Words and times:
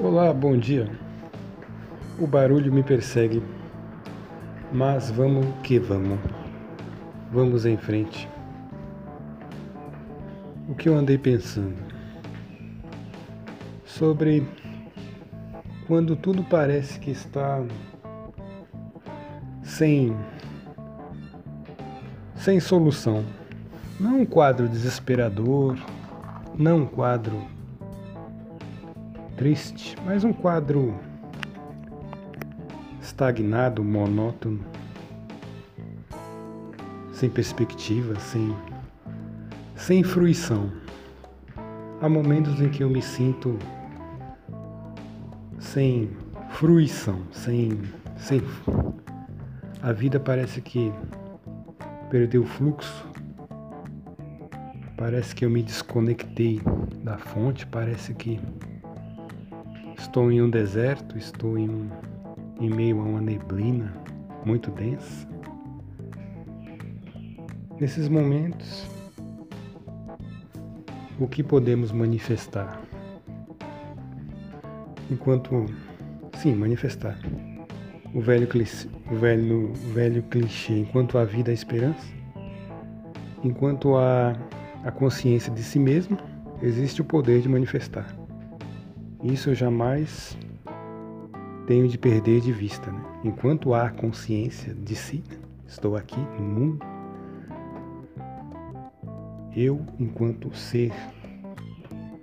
Olá, 0.00 0.32
bom 0.32 0.56
dia. 0.56 0.88
O 2.20 2.26
barulho 2.26 2.72
me 2.72 2.84
persegue, 2.84 3.42
mas 4.72 5.10
vamos 5.10 5.44
que 5.64 5.76
vamos. 5.76 6.20
Vamos 7.32 7.66
em 7.66 7.76
frente. 7.76 8.28
O 10.68 10.74
que 10.76 10.88
eu 10.88 10.96
andei 10.96 11.18
pensando? 11.18 11.74
Sobre 13.84 14.46
quando 15.88 16.14
tudo 16.14 16.44
parece 16.44 17.00
que 17.00 17.10
está 17.10 17.60
sem 19.64 20.16
sem 22.36 22.60
solução. 22.60 23.24
Não 23.98 24.20
um 24.20 24.24
quadro 24.24 24.68
desesperador, 24.68 25.76
não 26.56 26.82
um 26.82 26.86
quadro 26.86 27.57
triste, 29.38 29.94
mas 30.04 30.24
um 30.24 30.32
quadro 30.32 30.98
estagnado, 33.00 33.84
monótono, 33.84 34.60
sem 37.12 37.30
perspectiva, 37.30 38.18
sem, 38.18 38.52
sem 39.76 40.02
fruição. 40.02 40.72
Há 42.02 42.08
momentos 42.08 42.60
em 42.60 42.68
que 42.68 42.82
eu 42.82 42.90
me 42.90 43.00
sinto 43.00 43.56
sem 45.60 46.10
fruição, 46.50 47.22
sem, 47.30 47.80
sem. 48.16 48.42
A 49.80 49.92
vida 49.92 50.18
parece 50.18 50.60
que 50.60 50.92
perdeu 52.10 52.42
o 52.42 52.46
fluxo, 52.46 53.08
parece 54.96 55.32
que 55.32 55.44
eu 55.44 55.50
me 55.50 55.62
desconectei 55.62 56.60
da 57.04 57.16
fonte, 57.16 57.64
parece 57.66 58.12
que 58.14 58.40
Estou 59.98 60.30
em 60.30 60.40
um 60.40 60.48
deserto, 60.48 61.18
estou 61.18 61.58
em, 61.58 61.68
um, 61.68 61.90
em 62.60 62.70
meio 62.70 63.00
a 63.00 63.02
uma 63.02 63.20
neblina 63.20 63.92
muito 64.44 64.70
densa. 64.70 65.28
Nesses 67.80 68.08
momentos, 68.08 68.86
o 71.18 71.26
que 71.26 71.42
podemos 71.42 71.90
manifestar? 71.90 72.80
Enquanto, 75.10 75.66
sim, 76.36 76.54
manifestar. 76.54 77.18
O 78.14 78.20
velho, 78.20 78.46
clichê, 78.46 78.88
o 79.10 79.16
velho, 79.16 79.72
velho 79.92 80.22
clichê, 80.24 80.78
enquanto 80.78 81.18
a 81.18 81.24
vida 81.24 81.50
é 81.50 81.54
esperança, 81.54 82.06
enquanto 83.44 83.96
há 83.96 84.32
a 84.84 84.90
consciência 84.90 85.52
de 85.52 85.62
si 85.62 85.78
mesmo, 85.78 86.16
existe 86.62 87.02
o 87.02 87.04
poder 87.04 87.42
de 87.42 87.48
manifestar. 87.48 88.17
Isso 89.22 89.50
eu 89.50 89.54
jamais 89.54 90.38
tenho 91.66 91.88
de 91.88 91.98
perder 91.98 92.40
de 92.40 92.52
vista. 92.52 92.90
Né? 92.90 93.00
Enquanto 93.24 93.74
há 93.74 93.90
consciência 93.90 94.72
de 94.72 94.94
si, 94.94 95.24
né? 95.28 95.36
estou 95.66 95.96
aqui 95.96 96.20
no 96.38 96.44
mundo, 96.44 96.86
eu, 99.56 99.84
enquanto 99.98 100.54
ser 100.56 100.92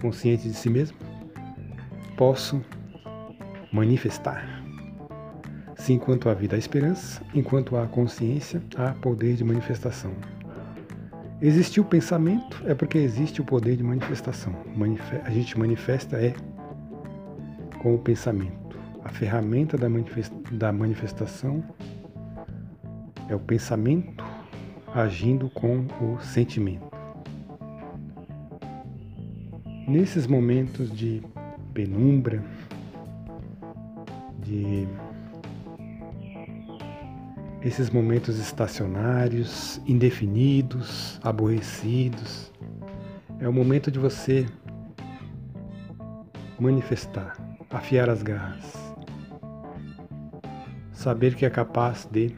consciente 0.00 0.48
de 0.48 0.54
si 0.54 0.68
mesmo, 0.68 0.98
posso 2.16 2.62
manifestar. 3.72 4.62
Se 5.76 5.94
enquanto 5.94 6.28
há 6.28 6.34
vida 6.34 6.56
há 6.56 6.58
esperança, 6.58 7.22
enquanto 7.34 7.76
há 7.76 7.86
consciência, 7.86 8.62
há 8.76 8.92
poder 8.92 9.34
de 9.34 9.44
manifestação. 9.44 10.12
Existiu 11.40 11.84
pensamento 11.84 12.62
é 12.66 12.74
porque 12.74 12.98
existe 12.98 13.40
o 13.40 13.44
poder 13.44 13.76
de 13.76 13.82
manifestação. 13.82 14.54
a 15.24 15.30
gente 15.30 15.58
manifesta 15.58 16.16
é 16.16 16.34
com 17.82 17.94
o 17.96 17.98
pensamento. 17.98 18.78
A 19.04 19.08
ferramenta 19.08 19.76
da 19.76 20.72
manifestação 20.72 21.64
é 23.28 23.34
o 23.34 23.40
pensamento 23.40 24.24
agindo 24.94 25.50
com 25.50 25.86
o 26.00 26.20
sentimento. 26.20 26.86
Nesses 29.88 30.28
momentos 30.28 30.96
de 30.96 31.20
penumbra, 31.74 32.42
de 34.38 34.86
esses 37.62 37.90
momentos 37.90 38.38
estacionários, 38.38 39.80
indefinidos, 39.86 41.18
aborrecidos, 41.22 42.52
é 43.40 43.48
o 43.48 43.52
momento 43.52 43.90
de 43.90 43.98
você 43.98 44.46
manifestar 46.60 47.51
afiar 47.72 48.10
as 48.10 48.22
garras. 48.22 48.76
Saber 50.92 51.34
que 51.34 51.46
é 51.46 51.50
capaz 51.50 52.06
de 52.10 52.36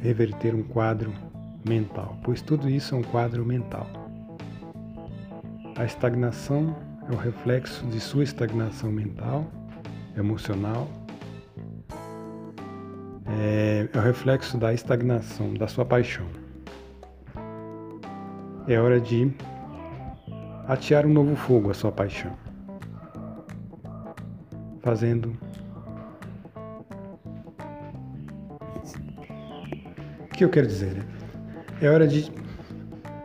reverter 0.00 0.54
um 0.54 0.62
quadro 0.62 1.12
mental, 1.68 2.16
pois 2.22 2.40
tudo 2.40 2.70
isso 2.70 2.94
é 2.94 2.98
um 2.98 3.02
quadro 3.02 3.44
mental. 3.44 3.86
A 5.76 5.84
estagnação 5.84 6.74
é 7.10 7.12
o 7.12 7.16
reflexo 7.16 7.84
de 7.86 8.00
sua 8.00 8.22
estagnação 8.22 8.90
mental, 8.90 9.50
emocional, 10.16 10.88
é, 13.26 13.88
é 13.92 13.98
o 13.98 14.00
reflexo 14.00 14.56
da 14.56 14.72
estagnação, 14.72 15.52
da 15.54 15.66
sua 15.66 15.84
paixão. 15.84 16.26
É 18.68 18.80
hora 18.80 19.00
de 19.00 19.30
atear 20.66 21.04
um 21.06 21.12
novo 21.12 21.36
fogo 21.36 21.70
à 21.70 21.74
sua 21.74 21.92
paixão 21.92 22.45
fazendo. 24.86 25.36
O 30.20 30.28
que 30.28 30.44
eu 30.44 30.48
quero 30.48 30.68
dizer? 30.68 30.94
Né? 30.94 31.04
É 31.82 31.90
hora 31.90 32.06
de 32.06 32.30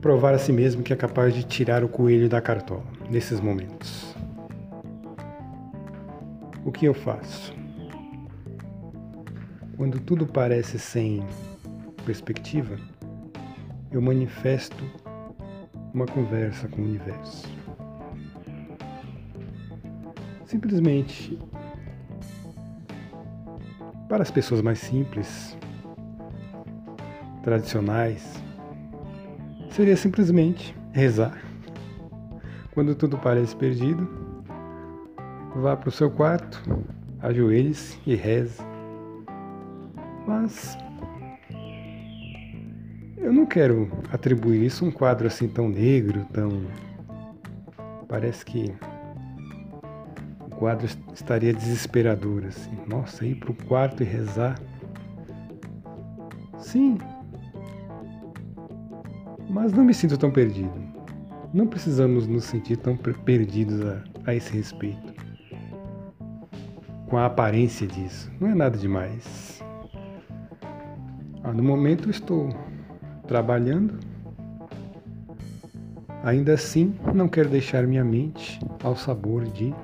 provar 0.00 0.34
a 0.34 0.38
si 0.38 0.52
mesmo 0.52 0.82
que 0.82 0.92
é 0.92 0.96
capaz 0.96 1.32
de 1.32 1.44
tirar 1.44 1.84
o 1.84 1.88
coelho 1.88 2.28
da 2.28 2.40
cartola 2.40 2.82
nesses 3.08 3.38
momentos. 3.38 4.16
O 6.64 6.72
que 6.72 6.86
eu 6.86 6.92
faço? 6.92 7.54
Quando 9.76 10.00
tudo 10.00 10.26
parece 10.26 10.76
sem 10.76 11.24
perspectiva, 12.04 12.76
eu 13.92 14.02
manifesto 14.02 14.84
uma 15.92 16.06
conversa 16.06 16.66
com 16.66 16.82
o 16.82 16.84
universo. 16.84 17.63
Simplesmente, 20.46 21.38
para 24.08 24.22
as 24.22 24.30
pessoas 24.30 24.60
mais 24.60 24.78
simples, 24.78 25.56
tradicionais, 27.42 28.42
seria 29.70 29.96
simplesmente 29.96 30.76
rezar. 30.92 31.42
Quando 32.72 32.94
tudo 32.94 33.16
parece 33.18 33.54
perdido, 33.56 34.08
vá 35.56 35.76
para 35.76 35.88
o 35.88 35.92
seu 35.92 36.10
quarto, 36.10 36.62
ajoelhe-se 37.20 37.98
e 38.06 38.14
reze. 38.14 38.60
Mas 40.26 40.76
eu 43.16 43.32
não 43.32 43.46
quero 43.46 43.90
atribuir 44.12 44.64
isso 44.64 44.84
a 44.84 44.88
um 44.88 44.90
quadro 44.90 45.26
assim 45.26 45.48
tão 45.48 45.68
negro, 45.68 46.26
tão. 46.32 46.66
Parece 48.06 48.44
que 48.44 48.74
quadro 50.58 50.86
estaria 51.12 51.52
desesperador, 51.52 52.44
assim. 52.46 52.76
Nossa, 52.86 53.24
ir 53.26 53.36
para 53.36 53.50
o 53.50 53.54
quarto 53.54 54.02
e 54.02 54.06
rezar. 54.06 54.58
Sim. 56.58 56.98
Mas 59.48 59.72
não 59.72 59.84
me 59.84 59.94
sinto 59.94 60.16
tão 60.16 60.30
perdido. 60.30 60.72
Não 61.52 61.66
precisamos 61.66 62.26
nos 62.26 62.44
sentir 62.44 62.76
tão 62.78 62.96
perdidos 62.96 63.80
a, 63.80 64.02
a 64.26 64.34
esse 64.34 64.52
respeito. 64.52 65.14
Com 67.08 67.16
a 67.16 67.26
aparência 67.26 67.86
disso. 67.86 68.30
Não 68.40 68.48
é 68.48 68.54
nada 68.54 68.76
demais. 68.76 69.62
Ah, 71.44 71.52
no 71.52 71.62
momento 71.62 72.10
estou 72.10 72.48
trabalhando. 73.28 74.00
Ainda 76.24 76.54
assim, 76.54 76.94
não 77.14 77.28
quero 77.28 77.50
deixar 77.50 77.86
minha 77.86 78.02
mente 78.02 78.58
ao 78.82 78.96
sabor 78.96 79.44
de 79.44 79.74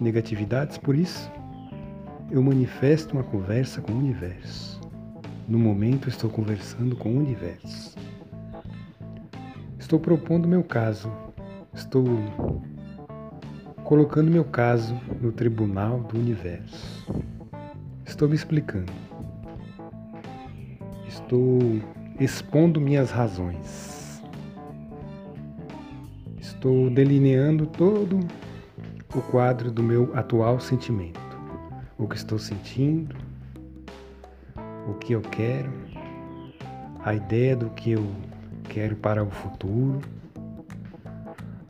negatividades, 0.00 0.78
por 0.78 0.94
isso 0.94 1.30
eu 2.30 2.42
manifesto 2.42 3.14
uma 3.14 3.22
conversa 3.22 3.80
com 3.80 3.92
o 3.92 3.98
universo. 3.98 4.80
No 5.48 5.58
momento 5.58 6.08
estou 6.08 6.28
conversando 6.28 6.96
com 6.96 7.10
o 7.10 7.18
universo. 7.18 7.96
Estou 9.78 10.00
propondo 10.00 10.48
meu 10.48 10.64
caso. 10.64 11.12
Estou 11.72 12.04
colocando 13.84 14.28
meu 14.28 14.44
caso 14.44 15.00
no 15.20 15.30
tribunal 15.30 16.00
do 16.00 16.18
universo. 16.18 17.06
Estou 18.04 18.28
me 18.28 18.34
explicando. 18.34 18.92
Estou 21.06 21.60
expondo 22.18 22.80
minhas 22.80 23.12
razões. 23.12 24.20
Estou 26.40 26.90
delineando 26.90 27.66
todo 27.66 28.18
o 29.16 29.22
quadro 29.22 29.70
do 29.70 29.82
meu 29.82 30.12
atual 30.14 30.60
sentimento. 30.60 31.18
O 31.96 32.06
que 32.06 32.16
estou 32.16 32.38
sentindo, 32.38 33.16
o 34.86 34.92
que 34.94 35.14
eu 35.14 35.22
quero, 35.22 35.72
a 37.02 37.14
ideia 37.14 37.56
do 37.56 37.70
que 37.70 37.92
eu 37.92 38.06
quero 38.64 38.94
para 38.94 39.24
o 39.24 39.30
futuro, 39.30 40.02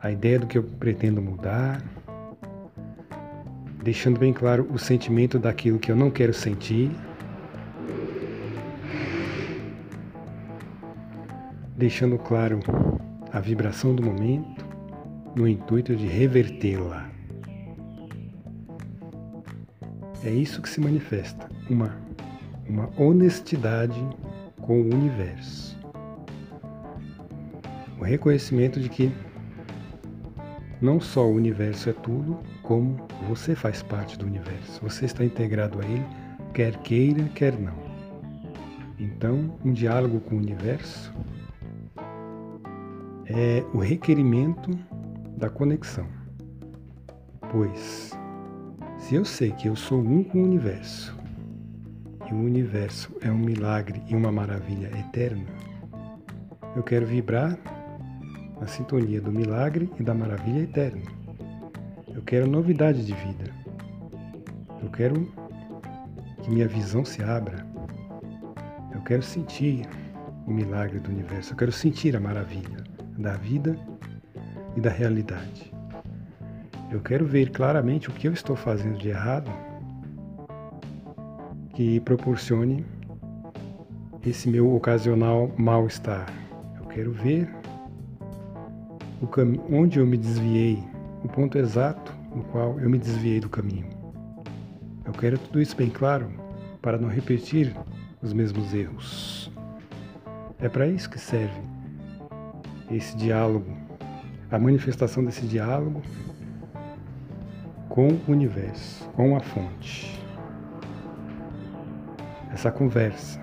a 0.01 0.11
ideia 0.11 0.39
do 0.39 0.45
que 0.45 0.57
eu 0.57 0.63
pretendo 0.63 1.21
mudar, 1.21 1.81
deixando 3.81 4.19
bem 4.19 4.33
claro 4.33 4.67
o 4.69 4.77
sentimento 4.77 5.39
daquilo 5.39 5.79
que 5.79 5.89
eu 5.89 5.95
não 5.95 6.11
quero 6.11 6.33
sentir, 6.33 6.91
deixando 11.77 12.17
claro 12.17 12.59
a 13.31 13.39
vibração 13.39 13.95
do 13.95 14.03
momento 14.03 14.65
no 15.33 15.47
intuito 15.47 15.95
de 15.95 16.07
revertê-la. 16.07 17.16
É 20.23 20.29
isso 20.29 20.61
que 20.61 20.69
se 20.69 20.81
manifesta, 20.81 21.49
uma, 21.69 21.95
uma 22.67 22.89
honestidade 22.97 23.99
com 24.61 24.81
o 24.81 24.93
universo. 24.93 25.77
O 27.99 28.03
reconhecimento 28.03 28.79
de 28.79 28.89
que 28.89 29.11
não 30.81 30.99
só 30.99 31.25
o 31.25 31.33
universo 31.33 31.89
é 31.89 31.93
tudo, 31.93 32.39
como 32.61 32.97
você 33.27 33.55
faz 33.55 33.81
parte 33.81 34.17
do 34.17 34.25
universo. 34.25 34.81
Você 34.81 35.05
está 35.05 35.23
integrado 35.23 35.79
a 35.79 35.85
ele, 35.85 36.05
quer 36.53 36.75
queira, 36.77 37.23
quer 37.35 37.57
não. 37.57 37.87
Então, 38.99 39.57
um 39.63 39.71
diálogo 39.71 40.19
com 40.19 40.35
o 40.35 40.39
universo 40.39 41.13
é 43.25 43.63
o 43.73 43.77
requerimento 43.77 44.71
da 45.37 45.49
conexão. 45.49 46.07
Pois, 47.51 48.11
se 48.97 49.15
eu 49.15 49.23
sei 49.23 49.51
que 49.51 49.67
eu 49.67 49.75
sou 49.75 49.99
um 50.01 50.23
com 50.23 50.39
o 50.39 50.43
universo, 50.43 51.17
e 52.29 52.33
o 52.33 52.37
universo 52.37 53.15
é 53.21 53.31
um 53.31 53.37
milagre 53.37 54.01
e 54.07 54.15
uma 54.15 54.31
maravilha 54.31 54.87
eterna, 54.97 55.45
eu 56.75 56.83
quero 56.83 57.05
vibrar 57.05 57.57
na 58.59 58.67
sintonia 58.67 59.21
do 59.21 59.31
milagre 59.31 59.89
e 59.99 60.03
da 60.03 60.13
maravilha 60.13 60.63
eterna. 60.63 61.01
Eu 62.13 62.21
quero 62.23 62.49
novidade 62.49 63.05
de 63.05 63.13
vida. 63.13 63.51
Eu 64.81 64.89
quero 64.89 65.31
que 66.41 66.49
minha 66.49 66.67
visão 66.67 67.05
se 67.05 67.23
abra. 67.23 67.65
Eu 68.93 69.01
quero 69.01 69.21
sentir 69.21 69.87
o 70.45 70.51
milagre 70.51 70.99
do 70.99 71.09
universo. 71.09 71.53
Eu 71.53 71.57
quero 71.57 71.71
sentir 71.71 72.15
a 72.15 72.19
maravilha 72.19 72.83
da 73.17 73.37
vida 73.37 73.77
e 74.75 74.81
da 74.81 74.89
realidade. 74.89 75.76
Eu 76.89 77.01
quero 77.01 77.25
ver 77.25 77.51
claramente 77.51 78.09
o 78.09 78.13
que 78.13 78.29
eu 78.29 78.33
estou 78.33 78.55
fazendo 78.55 78.97
de 78.97 79.09
errado 79.09 79.51
que 81.73 81.99
proporcione 81.99 82.85
esse 84.25 84.49
meu 84.49 84.73
ocasional 84.73 85.51
mal-estar. 85.57 86.25
Eu 86.79 86.85
quero 86.85 87.11
ver 87.11 87.53
onde 89.69 89.99
eu 89.99 90.07
me 90.07 90.17
desviei, 90.17 90.81
o 91.23 91.27
ponto 91.27 91.57
exato 91.57 92.13
no 92.33 92.43
qual 92.45 92.79
eu 92.79 92.89
me 92.89 92.97
desviei 92.97 93.41
do 93.41 93.49
caminho. 93.49 93.89
Eu 95.05 95.11
quero 95.11 95.37
tudo 95.37 95.61
isso 95.61 95.75
bem 95.75 95.89
claro 95.89 96.31
para 96.81 96.97
não 96.97 97.09
repetir 97.09 97.75
os 98.21 98.31
mesmos 98.31 98.73
erros. 98.73 99.51
É 100.57 100.69
para 100.69 100.87
isso 100.87 101.09
que 101.09 101.19
serve 101.19 101.61
esse 102.89 103.15
diálogo, 103.17 103.75
a 104.49 104.57
manifestação 104.57 105.23
desse 105.23 105.45
diálogo 105.45 106.01
com 107.97 108.09
o 108.09 108.31
universo, 108.31 109.09
com 109.15 109.35
a 109.35 109.39
fonte. 109.39 110.23
Essa 112.53 112.69
conversa, 112.69 113.39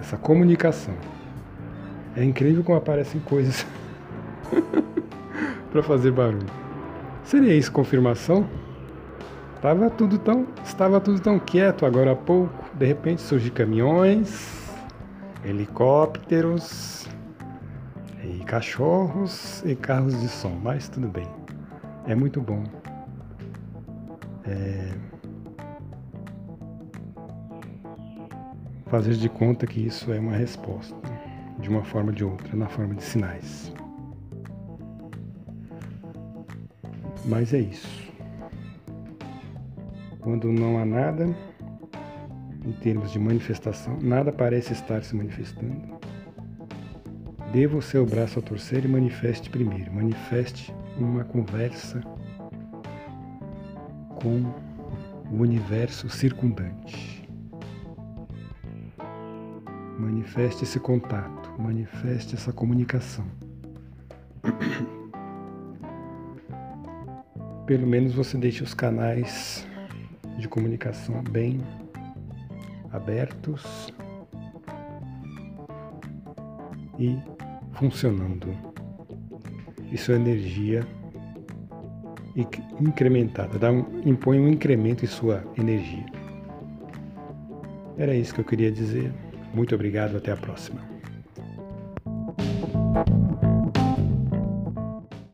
essa 0.00 0.16
comunicação. 0.16 0.94
É 2.16 2.24
incrível 2.24 2.64
como 2.64 2.78
aparecem 2.78 3.20
coisas 3.20 3.66
para 5.70 5.82
fazer 5.82 6.10
barulho. 6.10 6.46
Seria 7.22 7.54
isso 7.54 7.70
confirmação? 7.70 8.48
Tava 9.60 9.90
tudo 9.90 10.16
tão, 10.16 10.46
estava 10.64 10.98
tudo 11.02 11.20
tão 11.20 11.38
quieto 11.38 11.84
agora 11.84 12.12
há 12.12 12.16
pouco. 12.16 12.64
De 12.78 12.86
repente 12.86 13.20
surgem 13.20 13.52
caminhões, 13.52 14.72
helicópteros, 15.44 17.06
e 18.24 18.42
cachorros 18.44 19.62
e 19.66 19.76
carros 19.76 20.18
de 20.18 20.28
som. 20.28 20.58
Mas 20.62 20.88
tudo 20.88 21.08
bem, 21.08 21.28
é 22.06 22.14
muito 22.14 22.40
bom. 22.40 22.64
É... 24.48 24.94
Fazer 28.86 29.14
de 29.14 29.28
conta 29.28 29.66
que 29.66 29.86
isso 29.86 30.10
é 30.12 30.18
uma 30.18 30.32
resposta, 30.32 30.96
de 31.58 31.68
uma 31.68 31.84
forma 31.84 32.08
ou 32.10 32.14
de 32.14 32.24
outra, 32.24 32.56
na 32.56 32.66
forma 32.66 32.94
de 32.94 33.02
sinais. 33.02 33.70
Mas 37.26 37.52
é 37.52 37.58
isso. 37.58 38.08
Quando 40.20 40.50
não 40.50 40.78
há 40.78 40.86
nada, 40.86 41.26
em 42.64 42.72
termos 42.72 43.12
de 43.12 43.18
manifestação, 43.18 43.98
nada 44.00 44.32
parece 44.32 44.72
estar 44.72 45.02
se 45.02 45.14
manifestando. 45.14 45.98
Dê 47.52 47.66
o 47.66 47.82
seu 47.82 48.06
braço 48.06 48.38
a 48.38 48.42
torcer 48.42 48.84
e 48.84 48.88
manifeste 48.88 49.50
primeiro. 49.50 49.92
Manifeste 49.92 50.74
uma 50.98 51.24
conversa 51.24 52.02
com 54.22 54.42
o 55.30 55.42
universo 55.42 56.08
circundante. 56.08 57.28
Manifeste 59.98 60.64
esse 60.64 60.78
contato, 60.78 61.50
manifeste 61.58 62.34
essa 62.34 62.52
comunicação. 62.52 63.26
pelo 67.68 67.86
menos 67.86 68.14
você 68.14 68.38
deixe 68.38 68.62
os 68.62 68.72
canais 68.72 69.66
de 70.38 70.48
comunicação 70.48 71.22
bem 71.22 71.60
abertos 72.90 73.92
e 76.98 77.18
funcionando. 77.74 78.56
Isso 79.92 80.12
é 80.12 80.14
energia 80.14 80.86
incrementada, 82.80 83.58
dá 83.58 83.70
um, 83.70 83.84
impõe 84.04 84.40
um 84.40 84.48
incremento 84.48 85.04
em 85.04 85.08
sua 85.08 85.44
energia. 85.58 86.06
Era 87.96 88.14
isso 88.14 88.34
que 88.34 88.40
eu 88.40 88.44
queria 88.44 88.70
dizer. 88.70 89.12
Muito 89.52 89.74
obrigado, 89.74 90.16
até 90.16 90.30
a 90.30 90.36
próxima. 90.36 90.80